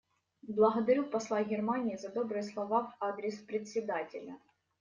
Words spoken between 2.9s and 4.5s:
в адрес Председателя.